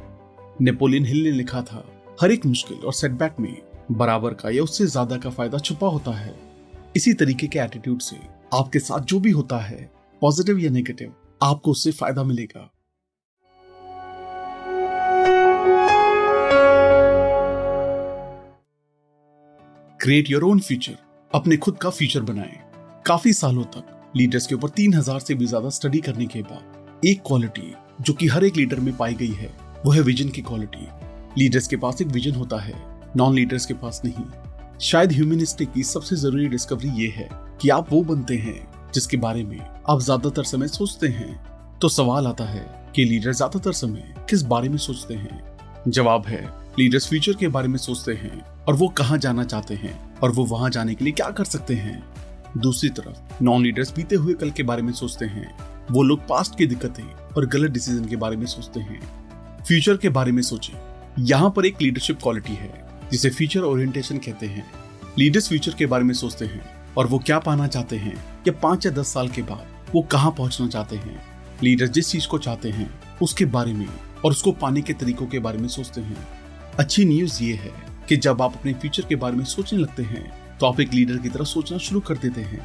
[0.61, 1.83] नेपोलियन हिल ने लिखा था,
[2.21, 3.55] हर एक मुश्किल और सेटबैक में
[3.91, 6.33] बराबर का या उससे ज़्यादा का फ़ायदा छुपा होता है।
[6.95, 8.17] इसी तरीके के एटीट्यूड से
[8.53, 9.89] आपके साथ जो भी होता है
[10.21, 12.69] पॉजिटिव या नेगेटिव आपको उससे फ़ायदा मिलेगा।
[19.99, 20.97] क्रिएट योर ओन फ्यूचर
[21.31, 22.68] अपने खुद का फ्यूचर बनाएँ।
[23.09, 26.99] काफ़ी सालों तक लीडर्स के ऊपर तीन हज़ार से भी ज़्यादा स्टडी करने के बाद,
[27.05, 29.49] एक क्वालिटी जो कि हर एक लीडर में पाई गई है,
[29.85, 30.87] वो है विजन की क्वालिटी
[31.37, 32.73] लीडर्स के पास एक विजन होता है
[33.17, 34.25] नॉन लीडर्स के पास नहीं.
[34.81, 37.29] शायद ह्यूमनिस्टिक की सबसे ज़रूरी डिस्कवरी ये है
[37.61, 41.79] कि आप वो बनते हैं जिसके बारे में आप ज़्यादातर समय सोचते हैं.
[41.81, 42.63] तो सवाल आता है
[42.95, 45.41] कि लीडर ज़्यादातर समय किस बारे में सोचते हैं?
[45.87, 46.45] जवाब है
[46.79, 50.45] लीडर्स फ्यूचर के बारे में सोचते हैं और वो कहाँ जाना चाहते हैं और वो
[50.45, 52.01] वहाँ जाने के लिए क्या कर सकते हैं?
[52.57, 55.57] दूसरी तरफ़ नॉन लीडर्स बीते हुए कल के बारे में सोचते हैं।
[55.91, 58.99] वो लोग पास्ट की दिक्कतें और गलत डिसीज़न के बारे में सोचते हैं।
[59.67, 60.73] फ्यूचर के बारे में सोचें।
[61.19, 64.71] यहाँ पर एक लीडरशिप क्वालिटी है, जिसे फ्यूचर ओरिएंटेशन कहते हैं।
[65.19, 68.15] लीडर्स फ्यूचर के बारे में सोचते हैं, और वो क्या पाना चाहते हैं,
[68.47, 71.21] या पाँच या दस साल के बाद वो कहाँ पहुँचना चाहते हैं।
[71.63, 73.87] लीडर जिस चीज़ को चाहते हैं, उसके बारे में
[74.25, 76.27] और उसको पाने के तरीकों के बारे में सोचते हैं।
[76.79, 77.73] अच्छी न्यूज़ ये है
[78.09, 81.17] कि जब आप अपने फ्यूचर के बारे में सोचने लगते हैं तो आप एक लीडर
[81.17, 82.59] की तरह सोचना शुरू कर देते हैं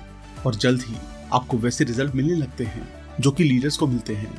[0.47, 0.95] और जल्द ही
[1.33, 2.89] आपको वैसे रिज़ल्ट मिलने लगते हैं,
[3.21, 4.33] जो कि लीडर्स को मिलते हैं।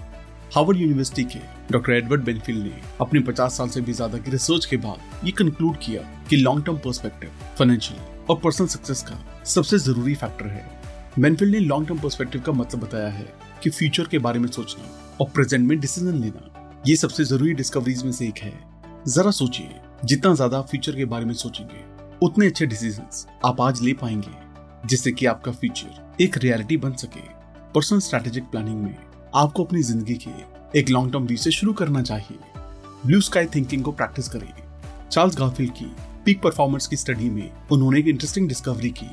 [0.55, 1.39] हार्वर्ड यूनिवर्सिटी के
[1.71, 5.31] डॉक्टर एडवर्ड बेनफिल ने अपने 50 साल से भी ज़्यादा की रिसर्च के बाद ये
[5.33, 10.65] कंक्लूड किया कि लॉन्ग टर्म पर्सपेक्टिव फाइनेंशियल और पर्सनल सक्सेस का सबसे ज़रूरी फैक्टर है।
[11.19, 13.27] बेनफिल ने लॉन्ग टर्म पर्सपेक्टिव का मतलब बताया है
[13.63, 14.89] कि फ्यूचर के बारे में सोचना
[15.21, 18.53] और प्रेजेंट में डिसीज़न लेना, ये सबसे ज़रूरी डिस्कवरीज में से एक है।
[19.07, 23.07] जरा सोचिए, जितना ज़्यादा फ्यूचर के बारे में सोचेंगे उतने अच्छे डिसीज़न
[23.45, 27.21] आप आज ले पाएँगे, जिससे कि आपका फ्यूचर एक रियलिटी बन सके।
[27.73, 28.95] पर्सनल स्ट्रेटेजिक प्लानिंग में
[29.35, 32.37] आपको अपनी ज़िंदगी के एक लॉन्ग टर्म व्यू से शुरू करना चाहिए।
[33.05, 34.53] ब्लू स्काई थिंकिंग को प्रैक्टिस करें।
[35.11, 35.85] चार्ल्स गाफिल की
[36.25, 39.09] पीक परफॉर्मेंस की स्टडी में उन्होंने एक इंटरेस्टिंग डिस्कवरी की।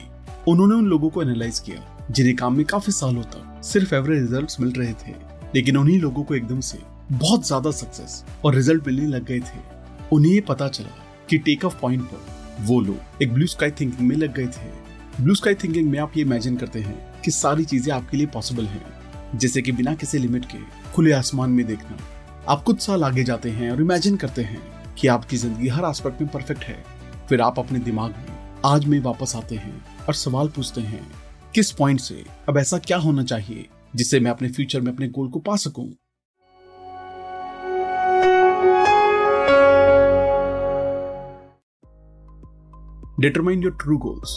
[0.49, 4.61] उन्होंने उन लोगों को एनालाइज किया, जिन्हें काम में काफ़ी सालों तक सिर्फ़ एवरेज रिजल्ट्स
[4.61, 5.15] मिल रहे थे,
[5.55, 6.79] लेकिन उन्हीं लोगों को एकदम से
[7.13, 9.61] बहुत ज़्यादा सक्सेस और रिज़ल्ट मिलने लग गए थे।
[10.13, 10.95] उन्हें ये पता चला
[11.31, 14.71] कि टेक ऑफ़ पॉइंट पर वो लोग, एक ब्लू स्काई थिंकिंग में लग गए थे।
[15.21, 18.67] ब्लू स्काई थिंकिंग में आप ये इमेजिन करते हैं कि सारी चीज़ें आपके लिए पॉसिबल
[18.67, 20.59] हैं। जैसे कि बिना किसी लिमिट के
[20.93, 21.99] खुले आसमान में देखना।
[22.49, 24.63] आप कुछ साल आगे जाते हैं और इमेजिन करते हैं
[24.95, 26.85] कि आपकी ज़िंदगी हर एस्पेक्ट में परफेक्ट है।
[27.29, 29.75] फिर आप अपने दिमाग में आज में वापस आते हैं
[30.09, 31.07] और सवाल पूछते हैं,
[31.55, 35.29] किस पॉइंट से अब ऐसा क्या होना चाहिए जिससे मैं अपने फ्यूचर में अपने गोल
[35.29, 35.91] को पा सकूँ?
[43.23, 44.31] डिटरमाइन योर ट्रू गोल्स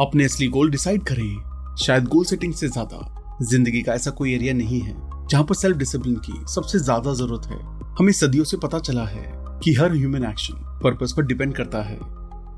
[0.00, 4.52] अपने असली गोल डिसाइड करें। शायद गोल सेटिंग से ज़्यादा ज़िंदगी का ऐसा कोई एरिया
[4.54, 4.94] नहीं है,
[5.30, 7.58] जहाँ पर सेल्फ डिसिप्लिन की सबसे ज़्यादा ज़रूरत है।
[7.98, 9.24] हमें सदियों से पता चला है
[9.64, 11.98] कि हर ह्यूमन एक्शन पर्पस पर डिपेंड करता है।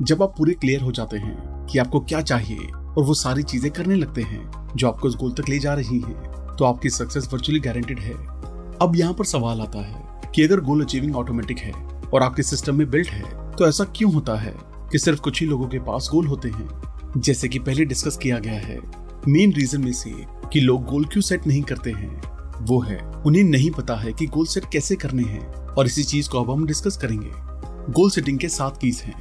[0.02, 3.70] जब आप पूरे क्लियर हो जाते हैं कि आपको क्या चाहिए और वो सारी चीज़ें
[3.72, 7.28] करने लगते हैं, जो आपको उस गोल तक ले जा रही हैं तो आपकी सक्सेस
[7.32, 8.14] वर्चुअली गारंटेड है।
[8.82, 11.72] अब यहाँ पर सवाल आता है कि अगर गोल अचीविंग ऑटोमेटिक है
[12.04, 14.54] और आपके सिस्टम में बिल्ट है तो ऐसा क्यों होता है?
[14.92, 16.68] कि सिर्फ़ कुछ ही लोगों के पास गोल होते हैं,
[17.16, 18.78] जैसे कि पहले डिस्कस किया गया है।
[19.28, 20.10] मेन रीजन में से
[20.52, 22.20] कि लोग गोल क्यों सेट नहीं करते हैं,
[22.60, 26.28] वो है, उन्हें नहीं पता है कि गोल सेट कैसे करने हैं, और इसी चीज़
[26.28, 27.30] को अब हम डिस्कस करेंगे।
[27.92, 29.14] गोल सेटिंग के सात कीज हैं।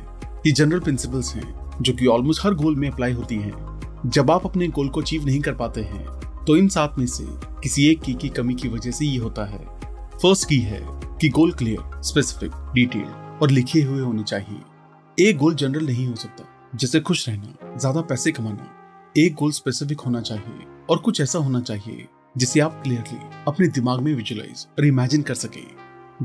[0.45, 3.71] ये जनरल प्रिंसिपल्स हैं, जो कि ऑलमोस्ट हर गोल में अप्लाई होती हैं।
[4.05, 6.05] जब आप अपने गोल को अचीव नहीं कर पाते हैं
[6.45, 7.25] तो इन सात में से
[7.63, 9.65] किसी एक की की कमी की वजह से ये होता है।
[10.21, 10.81] फ़र्स्ट की है
[11.21, 14.61] कि गोल क्लियर स्पेसिफिक डिटेल और लिखे हुए होने चाहिए।
[15.19, 16.43] एक गोल जनरल नहीं हो सकता,
[16.75, 18.67] जैसे खुश रहना, ज़्यादा पैसे कमाना,
[19.17, 24.01] एक गोल स्पेसिफिक होना चाहिए और कुछ ऐसा होना चाहिए, जिसे आप क्लियरली अपने दिमाग
[24.01, 25.61] में विजुलाइज और इमेजिन कर सके।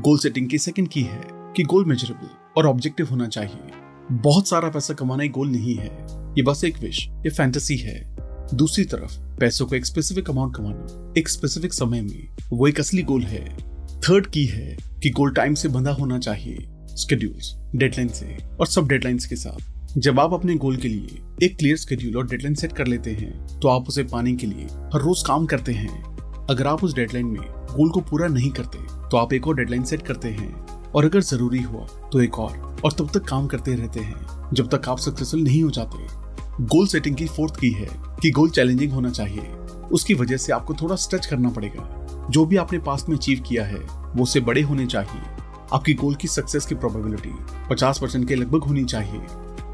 [0.01, 3.71] गोल सेटिंग की सेकंड की है कि गोल मेजरेबल और ऑब्जेक्टिव होना चाहिए।
[4.11, 8.15] बहुत सारा पैसा कमाना एक गोल नहीं है। ये बस एक विश या फैंटेसी है।
[8.53, 13.03] दूसरी तरफ़, पैसों को एक स्पेसिफिक अमाउंट कमाना, एक स्पेसिफिक समय में, वो एक असली
[13.03, 13.57] गोल है।
[13.99, 18.87] थर्ड की है कि गोल टाइम से बंधा होना चाहिए। स्केड्यूल्स डेडलाइन से और सब
[18.87, 22.73] डेडलाइंस के साथ। जब आप अपने गोल के लिए एक क्लियर स्केड्यूल और डेडलाइन सेट
[22.73, 26.03] कर लेते हैं तो आप उसे पाने के लिए हर रोज काम करते हैं।
[26.49, 28.77] अगर आप उस डेडलाइन में गोल को पूरा नहीं करते
[29.09, 30.53] तो आप एक और डेडलाइन सेट करते हैं।
[30.87, 34.69] और अगर ज़रूरी हुआ तो एक और। और तब तक काम करते रहते हैं। जब
[34.69, 37.87] तक आप सक्सेसफुल नहीं हो जाते गोल सेटिंग की फोर्थ की है
[38.21, 39.49] कि गोल चैलेंजिंग होना चाहिए।
[39.91, 43.65] उसकी वजह से आपको थोड़ा स्ट्रेच करना पड़ेगा। जो भी आपने पास्ट में अचीव किया
[43.65, 43.79] है,
[44.15, 45.36] वो उससे बड़े होने चाहिए।
[45.73, 47.33] आपकी गोल की सक्सेस की प्रोबेबिलिटी
[47.71, 49.21] 50 परसेंट के लगभग होनी चाहिए।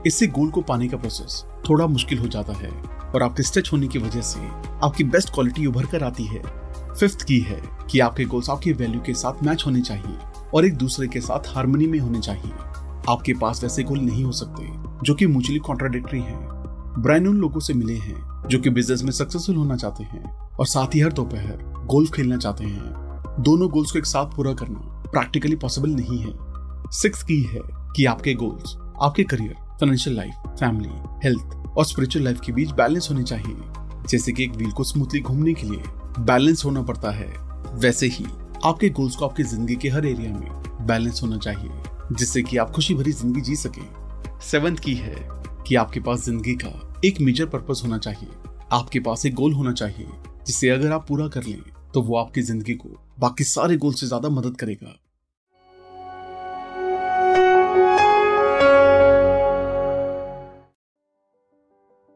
[0.08, 2.70] इससे गोल को पाने का प्रोसेस थोड़ा मुश्किल हो जाता है
[3.16, 4.40] और आपके स्ट्रेच होने की वजह से
[4.84, 6.42] आपकी बेस्ट क्वालिटी उभर कर आती है।
[7.00, 10.18] फिफ्थ की है कि आपके गोल्स आपके वैल्यू के साथ मैच होने चाहिए
[10.54, 12.52] और एक दूसरे के साथ हारमोनी में होने चाहिए।
[13.10, 14.68] आपके पास वैसे गोल नहीं हो सकते,
[15.04, 16.48] जो कि म्यूचुअली कॉन्ट्राडिक्टरी हैं।
[17.00, 20.66] ब्रायन उन लोगों से मिले हैं, जो कि बिज़नेस में सक्सेसफुल होना चाहते हैं और
[20.66, 22.94] साथ ही हर दोपहर गोल्फ खेलना चाहते हैं।
[23.40, 26.34] दोनों गोल्स को एक साथ पूरा करना प्रैक्टिकली पॉसिबल नहीं है।
[26.92, 27.62] सिक्स की है
[27.96, 30.90] कि आपके गोल्स आपके career financial life family
[31.24, 33.56] health और स्पिरिचुअल लाइफ के बीच बैलेंस होनी चाहिए।
[34.10, 35.84] जैसे कि एक व्हील को स्मूथली घूमने के लिए
[36.22, 37.28] बैलेंस होना पड़ता है।
[37.76, 38.26] वैसे ही
[38.66, 41.72] आपके गोल्स को आपकी ज़िंदगी के हर एरिया में बैलेंस होना चाहिए,
[42.12, 43.82] जिससे कि आप खुशी भरी ज़िंदगी जी सके।
[44.46, 45.16] सेवंथ की है
[45.68, 48.30] कि आपके पास ज़िंदगी का एक मेजर पर्पस होना चाहिए।
[48.72, 50.08] आपके पास एक गोल होना चाहिए,
[50.48, 51.62] जिसे अगर आप पूरा कर लें
[51.94, 54.96] तो वो आपकी ज़िंदगी को बाकी सारे गोल से ज़्यादा मदद करेगा।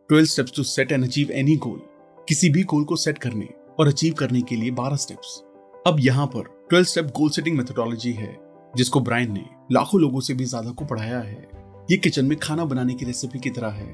[0.09, 1.79] Twelve steps to set and achieve any goal
[2.27, 3.47] किसी भी गोल को सेट करने
[3.79, 5.41] और अचीव करने के लिए बारह स्टेप्स
[5.87, 8.37] अब यहाँ पर twelve step goal setting methodology है,
[8.73, 11.47] जिसको ब्रायन ने लाखों लोगों से भी ज़्यादा को पढ़ाया है।
[11.91, 13.87] ये किचन में खाना बनाने की रेसिपी की तरह है।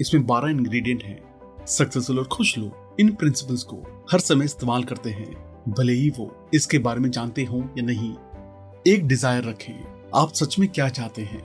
[0.00, 3.76] इसमें बारह इंग्रेडिएंट हैं। सक्सेसफुल और खुश लोग इन प्रिंसिपल्स को
[4.12, 5.30] हर समय इस्तेमाल करते हैं।
[5.68, 8.12] भले ही वो इसके बारे में जानते हो या नहीं।
[8.86, 11.42] एक डिज़ायर रखें। आप सच में क्या चाहते हैं?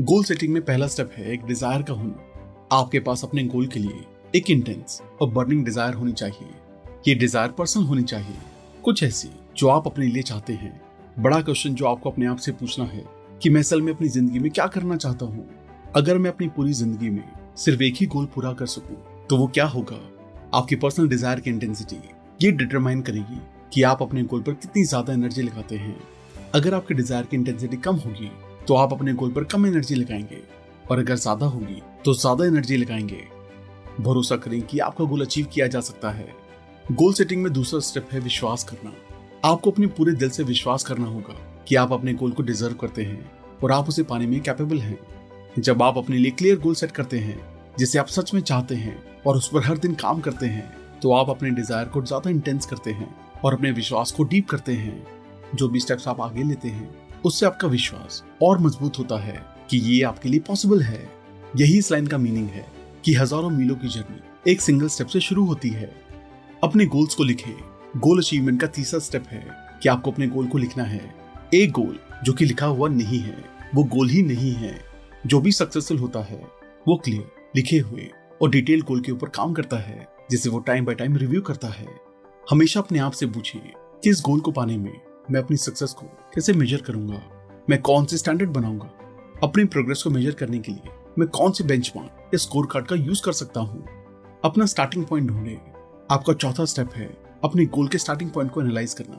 [0.00, 2.30] गोल सेटिंग में पहला स्टेप है एक डिज़ायर का होना।
[2.74, 6.48] आपके पास अपने गोल के लिए एक इंटेंस और बर्निंग डिज़ायर होनी चाहिए।
[7.08, 8.36] ये डिज़ायर पर्सनल होनी चाहिए।
[8.84, 10.80] कुछ ऐसी जो आप अपने लिए चाहते हैं।
[11.18, 13.04] बड़ा क्वेश्चन जो आपको अपने आप से पूछना है
[13.42, 15.46] कि मैं असल में अपनी ज़िंदगी में क्या करना चाहता हूँ?
[15.96, 17.24] अगर मैं अपनी पूरी ज़िंदगी में
[17.56, 18.96] सिर्फ़ एक ही गोल पूरा कर सकूँ
[19.30, 20.00] तो वो क्या होगा?
[20.54, 21.96] आपकी पर्सनल डिज़ायर की इंटेंसिटी
[22.40, 23.40] ये डिटरमाइन करेगी
[23.72, 25.96] कि आप अपने गोल पर कितनी ज़्यादा एनर्जी लगाते हैं।
[26.54, 28.30] अगर आपके डिज़ायर की इंटेंसिटी कम होगी
[28.66, 30.42] तो आप अपने गोल पर कम एनर्जी लगाएँगे।
[30.90, 33.22] और अगर ज़्यादा होगी तो ज़्यादा एनर्जी लगाएँगे।
[34.00, 36.28] भरोसा करें कि आपका गोल अचीव किया जा सकता है।
[36.92, 38.92] गोल सेटिंग में दूसरा स्टेप है विश्वास करना।
[39.44, 41.34] आपको अपने पूरे दिल से विश्वास करना होगा
[41.68, 43.30] कि आप अपने गोल को डिजर्व करते हैं
[43.62, 44.98] और आप उसे पाने में कैपेबल हैं।
[45.58, 47.38] जब आप अपने लिए क्लियर गोल सेट करते हैं,
[47.78, 51.12] जिसे आप सच में चाहते हैं और उस पर हर दिन काम करते हैं तो
[51.12, 55.06] आप अपने डिज़ायर को ज़्यादा इंटेंस करते हैं और अपने विश्वास को डीप करते हैं।
[55.54, 56.88] जो भी स्टेप्स आप आगे लेते हैं,
[57.22, 59.36] उससे आपका विश्वास और मज़बूत होता है।
[59.70, 61.10] कि ये आपके लिए पॉसिबल है।
[61.56, 62.66] यही इस लाइन का मीनिंग है
[63.04, 65.94] कि हज़ारों मीलों की जर्नी एक सिंगल स्टेप से शुरू होती है।
[66.64, 69.46] अपने गोल्स को लिखें। गोल अचीवमेंट का तीसरा स्टेप है
[69.82, 71.14] कि आपको अपने गोल को लिखना है।
[71.54, 74.80] एक गोल जो कि लिखा हुआ नहीं है, वो गोल ही नहीं है।
[75.26, 76.42] जो भी सक्सेसफुल होता है,
[76.88, 78.10] वो क्लियर लिखे हुए
[78.42, 81.68] और डिटेल गोल के ऊपर काम करता है, जिसे वो टाइम बाय टाइम रिव्यू करता
[81.68, 81.88] है।
[82.50, 83.72] हमेशा अपने आप से पूछिए
[84.04, 85.00] कि इस गोल को पाने में
[85.30, 87.22] मैं अपनी सक्सेस को कैसे मेजर करूँगा?
[87.70, 88.90] मैं कौन से स्टैंडर्ड बनाऊँगा?
[89.44, 92.96] अपनी प्रोग्रेस को मेजर करने के लिए मैं कौन से बेंचमार्क या स्कोर कार्ड का
[92.96, 93.82] यूज़ कर सकता हूँ?
[94.44, 95.56] अपना स्टार्टिंग पॉइंट ढूंढे।
[96.10, 97.06] आपका चौथा स्टेप है
[97.44, 99.16] अपने गोल के स्टार्टिंग पॉइंट को एनालाइज करना।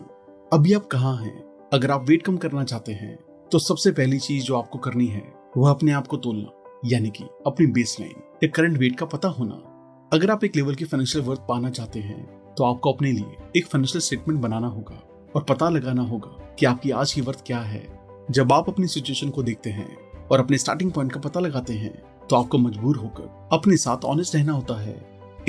[0.54, 1.70] अभी आप कहाँ हैं?
[1.74, 3.16] अगर आप वेट कम करना चाहते हैं
[3.52, 5.24] तो सबसे पहली चीज़ जो आपको करनी है,
[5.58, 9.28] वह अपने आप को तोलना, यानी कि अपनी बेस लाइन या करंट वेट का पता
[9.30, 12.24] होना। अगर आप एक लेवल की फाइनेंशियल वर्थ पाना चाहते हैं
[12.58, 15.02] तो आपको अपने लिए एक फाइनेंशियल स्टेटमेंट बनाना होगा
[15.36, 17.84] और पता लगाना होगा कि आपकी आज की वर्थ क्या है।
[18.32, 21.94] जब आप अपनी सिचुएशन को देखते हैं और अपने स्टार्टिंग पॉइंट का पता लगाते हैं
[22.30, 24.96] तो आपको मजबूर होकर अपने साथ ऑनेस्ट रहना होता है।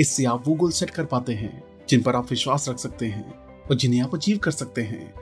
[0.01, 3.33] इससे आप वो गोल सेट कर पाते हैं, जिन पर आप विश्वास रख सकते हैं
[3.61, 5.13] और जिन्हें आप अचीव कर सकते हैं।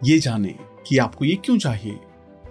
[0.00, 0.54] ये जाने
[0.86, 1.98] कि आपको ये क्यों चाहिए।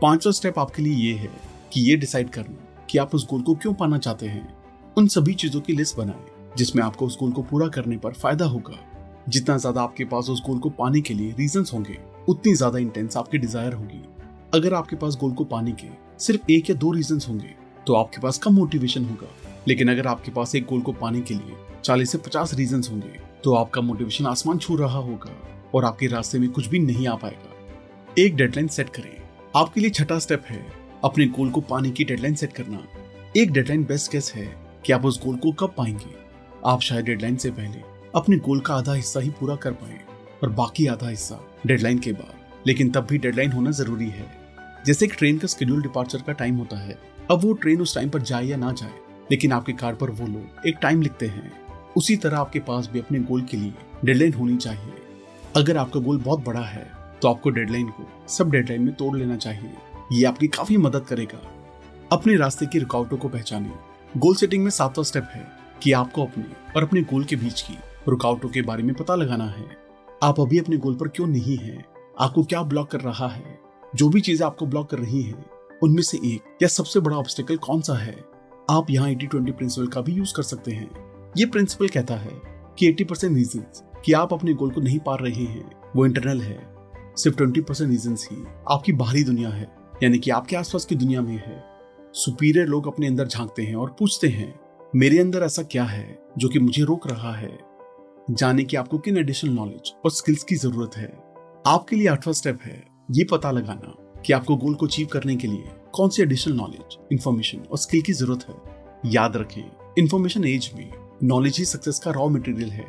[0.02, 1.30] पांचवा स्टेप आपके लिए ये है
[1.74, 4.48] कि ये डिसाइड करना कि आप उस गोल को क्यों पाना चाहते हैं।
[4.98, 6.26] उन सभी चीज़ों की लिस्ट बनाएँ,
[6.58, 8.78] जिसमें आपको उस गोल को पूरा करने पर फ़ायदा होगा।
[9.30, 11.98] जितना ज़्यादा आपके पास उस गोल को पाने के लिए रीजन होंगे,
[12.30, 14.04] उतनी ज़्यादा इंटेंस आपकी डिज़ायर होगी।
[14.54, 15.88] अगर आपके पास गोल को पाने के
[16.20, 17.56] सिर्फ़ एक या दो रीजन होंगे
[17.88, 19.28] तो आपके पास कम मोटिवेशन होगा।
[19.68, 23.20] लेकिन अगर आपके पास एक गोल को पाने के लिए चालीस से पचास रीजन होंगे
[23.44, 27.16] तो आपका मोटिवेशन आसमान छू रहा होगा और आपके रास्ते में कुछ भी नहीं आ
[27.16, 27.52] पाएगा।
[28.20, 29.22] एक डेडलाइन सेट करें।
[29.56, 30.72] आपके लिए छठा स्टेप है
[31.04, 32.80] अपने गोल को पाने की डेडलाइन सेट करना।
[33.38, 36.16] एक डेडलाइन बेस्ट केस है कि आप उस गोल को कब पाएँगे।
[36.66, 37.82] आप शायद डेडलाइन से पहले
[38.16, 40.00] अपने गोल का आधा हिस्सा ही पूरा कर पाए
[40.44, 42.36] और बाकी आधा हिस्सा डेडलाइन के बाद।
[42.68, 44.45] लेकिन तब भी डेडलाइन होना ज़रूरी है।
[44.86, 46.98] जैसे एक ट्रेन का शेड्यूल डिपार्चर का टाइम होता है,
[47.32, 48.94] अब वो ट्रेन उस टाइम पर जाए या ना जाए,
[49.32, 51.52] लेकिन आपके कार पर वो लोग एक टाइम लिखते हैं।
[51.98, 53.74] उसी तरह आपके पास भी अपने गोल के लिए
[54.06, 54.94] डेडलाइन होनी चाहिए।
[55.56, 56.90] अगर आपका गोल बहुत बड़ा है
[57.22, 59.74] तो आपको डेडलाइन को, सब डेडलाइन में तोड़ लेना चाहिए।
[60.14, 61.42] ये आपकी काफ़ी मदद करेगा।
[62.12, 63.72] अपने रास्ते की रुकावटों को पहचाने।
[64.18, 65.46] गोल सेटिंग में सातवां स्टेप है
[65.84, 66.46] कि आपको अपने
[66.76, 69.66] और अपने गोल के बीच की रुकावटों के बारे में पता लगाना है।
[70.24, 71.86] आप अभी अपने गोल पर क्यों नहीं है?
[72.20, 73.65] आपको क्या ब्लॉक कर रहा है?
[73.96, 75.46] जो भी चीज़ें आपको ब्लॉक कर रही है,
[75.84, 78.26] उनमें से एक, या सबसे बड़ा ऑब्स्टिकल कौन सा है?
[78.70, 80.90] आप यहाँ एटी ट्वेंटी प्रिंसिपल का भी यूज़ कर सकते हैं।
[81.38, 82.42] ये प्रिंसिपल कहता है
[82.80, 83.64] कि एटी परसेंट रीजन
[84.06, 86.76] कि आप अपने गोल को नहीं पा रहे हैं। वो इंटरनल है।
[87.18, 91.22] सिर्फ़ ट्वेंटी परसेंट रीजन ही आपकी बाहरी दुनिया है, यानी कि आपके आसपास की दुनिया
[91.22, 91.64] में है।
[92.14, 94.60] सुपीरियर लोग अपने अंदर झांकते हैं और पूछते हैं,
[94.96, 97.60] मेरे अंदर ऐसा क्या है जो कि मुझे रोक रहा है?
[98.32, 101.18] जाने की आपको किन एडिशनल नॉलेज और स्किल्स की ज़रूरत है।
[101.68, 105.48] आपके लिए आठवां स्टेप है। ये पता लगाना कि आपको गोल को अचीव करने के
[105.48, 105.64] लिए
[105.94, 109.62] कौन सी एडिशनल नॉलेज इंफॉर्मेशन और स्किल की ज़रूरत है। याद रखें
[110.00, 110.90] इंफॉर्मेशन एज में
[111.24, 112.86] नॉलेज ही सक्सेस का रॉ मटेरियल है।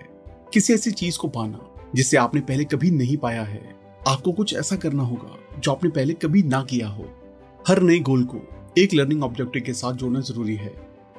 [0.53, 3.77] किसी ऐसी चीज़ को पाना जिसे आपने पहले कभी नहीं पाया है।
[4.09, 7.09] आपको कुछ ऐसा करना होगा जो आपने पहले कभी ना किया हो।
[7.69, 8.41] हर नए गोल को
[8.79, 10.75] एक लर्निंग ऑब्जेक्टिव के साथ जोड़ना ज़रूरी है।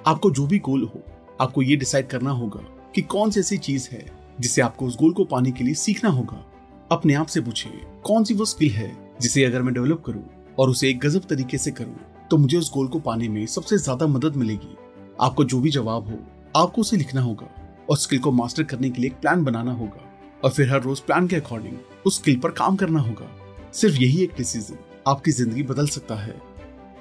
[0.08, 1.04] आपको जो भी गोल हो,
[1.42, 4.06] आपको ये डिसाइड करना होगा कि कौन सी ऐसी चीज़ है
[4.40, 6.46] जिसे आपको उस गोल को पाने के लिए सीखना होगा।
[6.92, 10.24] अपने आप से पूछिए, कौन सी वो स्किल है जिसे अगर मैं डेवलप करूँ
[10.60, 11.96] और उसे एक गजब तरीके से करूँ
[12.32, 14.76] तो मुझे उस गोल को पाने में सबसे ज़्यादा मदद मिलेगी।
[15.22, 16.18] आपको जो भी जवाब हो,
[16.56, 17.48] आपको उसे लिखना होगा
[17.90, 20.06] और स्किल को मास्टर करने के लिए एक प्लान बनाना होगा
[20.44, 23.30] और फिर हर रोज प्लान के अकॉर्डिंग उस स्किल पर काम करना होगा।
[23.74, 26.36] सिर्फ़ यही एक डिसीज़न आपकी ज़िंदगी बदल सकता है।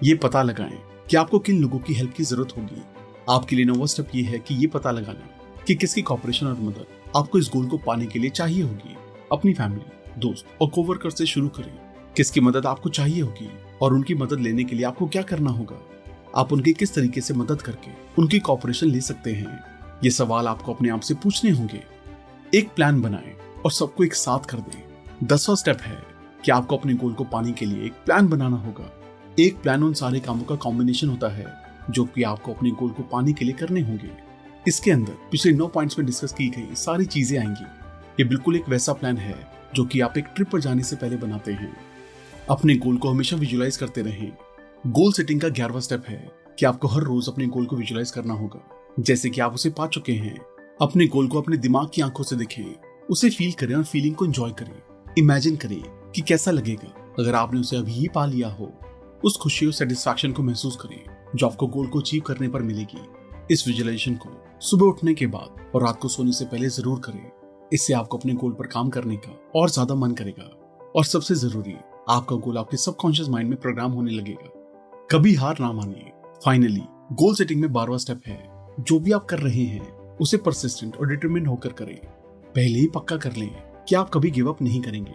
[0.05, 0.79] ये पता लगाएँ
[1.11, 2.83] कि आपको किन लोगों की हेल्प की ज़रूरत होगी।
[3.31, 6.87] आपके लिए नोवा स्टेप ये है कि ये पता लगाना कि किसकी कॉपरेशन और मदद
[7.16, 8.96] आपको इस गोल को पाने के लिए चाहिए होगी।
[9.33, 11.79] अपनी फैमिली दोस्त और कोवर्कर से शुरू करें।
[12.17, 13.51] किसकी मदद आपको चाहिए होगी
[13.83, 15.81] और उनकी मदद लेने के लिए आपको क्या करना होगा?
[16.37, 19.61] आप उनकी किस तरीके से मदद करके उनकी कॉपरेशन ले सकते हैं?
[20.05, 21.83] ये सवाल आपको अपने आप से पूछने होंगे।
[22.55, 23.35] एक प्लान बनाएँ
[23.65, 24.83] और सबको एक साथ कर दें।
[25.25, 25.99] दसवा स्टेप है
[26.45, 28.93] कि आपको अपने गोल को पाने के लिए एक प्लान बनाना होगा।
[29.39, 31.47] एक प्लान उन सारे कामों का कॉम्बिनेशन होता है
[31.91, 34.11] जो कि आपको अपने गोल को पाने के लिए करने होंगे।
[34.69, 37.65] इसके अंदर पिछले नौ पॉइंट्स में डिस्कस की गई सारी चीज़ें आएँगी।
[38.20, 39.35] ये बिल्कुल एक वैसा प्लान है
[39.74, 41.76] जो कि आप एक ट्रिप पर जाने से पहले बनाते हैं।
[42.50, 44.31] अपने गोल को हमेशा विजुलाइज करते रहें।
[44.87, 48.35] गोल सेटिंग का ग्यारहवा स्टेप है कि आपको हर रोज अपने गोल को विजुलाइज करना
[48.35, 48.61] होगा।
[49.00, 50.37] जैसे कि आप उसे पा चुके हैं,
[50.83, 52.64] अपने गोल को अपने दिमाग की आँखों से देखें।
[53.11, 57.61] उसे फील करें और फीलिंग को एंजॉय करें। इमेजिन करें कि कैसा लगेगा अगर आपने
[57.61, 58.72] उसे अभी ही पा लिया हो।
[59.24, 61.00] उस खुशी और सेटिस्फैक्शन को महसूस करें
[61.35, 63.09] जो आपको गोल को अचीव करने पर मिलेगी।
[63.50, 67.31] इस विजुलाइजेशन को सुबह उठने के बाद और रात को सोने से पहले ज़रूर करें।
[67.72, 70.50] इससे आपको अपने गोल पर काम करने का और ज़्यादा मन करेगा।
[70.96, 71.74] और सबसे ज़रूरी,
[72.09, 74.50] आपका गोल आपके सबकॉन्शियस माइंड में प्रोग्राम होने लगेगा।
[75.11, 76.12] कभी हार ना मानिए।
[76.44, 78.38] फाइनली गोल सेटिंग में बारवा स्टेप है।
[78.81, 81.96] जो भी आप कर रहे हैं, उसे परसिस्टेंट और डिटरमिन होकर करें।
[82.46, 83.50] पहले ही पक्का कर लें
[83.88, 85.14] कि आप कभी गिव अप नहीं करेंगे।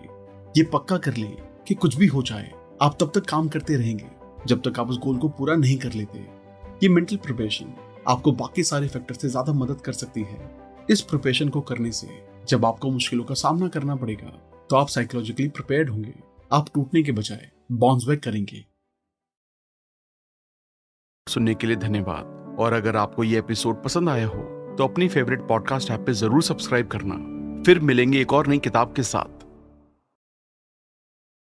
[0.58, 1.36] ये पक्का कर लें
[1.68, 4.10] कि कुछ भी हो जाए, आप तब तक काम करते रहेंगे,
[4.48, 6.20] जब तक आप उस गोल को पूरा नहीं कर लेते।
[6.84, 7.74] ये मेंटल प्रिपरेशन
[8.08, 10.40] आपको बाकी सारे फैक्टर से ज़्यादा मदद कर सकती है।
[10.90, 12.08] इस प्रिपरेशन को करने से
[12.50, 14.30] जब आपको मुश्किलों का सामना करना पड़ेगा
[14.70, 16.14] तो आप साइकोलॉजिकली प्रिपेयर्ड होंगे।
[16.52, 18.64] आप टूटने के बजाय बाउंस बैक करेंगे।
[21.28, 24.42] सुनने के लिए धन्यवाद। और अगर आपको ये एपिसोड पसंद आया हो
[24.78, 27.16] तो अपनी फेवरेट पॉडकास्ट ऐप पे ज़रूर सब्सक्राइब करना।
[27.64, 29.41] फिर मिलेंगे एक और नई किताब के साथ।